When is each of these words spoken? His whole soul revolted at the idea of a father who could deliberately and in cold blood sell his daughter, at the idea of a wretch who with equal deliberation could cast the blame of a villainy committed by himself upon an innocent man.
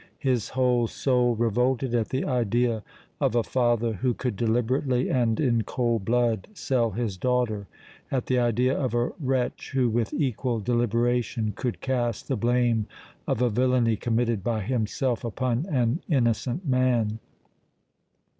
His 0.17 0.49
whole 0.49 0.87
soul 0.87 1.35
revolted 1.35 1.93
at 1.93 2.09
the 2.09 2.25
idea 2.25 2.81
of 3.19 3.35
a 3.35 3.43
father 3.43 3.93
who 3.93 4.15
could 4.15 4.35
deliberately 4.35 5.11
and 5.11 5.39
in 5.39 5.61
cold 5.63 6.05
blood 6.05 6.47
sell 6.55 6.89
his 6.89 7.17
daughter, 7.17 7.67
at 8.09 8.25
the 8.25 8.39
idea 8.39 8.75
of 8.75 8.95
a 8.95 9.11
wretch 9.19 9.73
who 9.75 9.89
with 9.89 10.11
equal 10.11 10.59
deliberation 10.59 11.53
could 11.55 11.81
cast 11.81 12.27
the 12.29 12.35
blame 12.35 12.87
of 13.27 13.43
a 13.43 13.49
villainy 13.51 13.95
committed 13.95 14.43
by 14.43 14.61
himself 14.61 15.23
upon 15.23 15.67
an 15.67 16.01
innocent 16.09 16.67
man. 16.67 17.19